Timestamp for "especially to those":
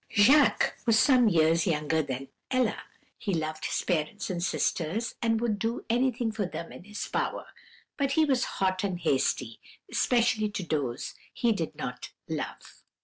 9.91-11.13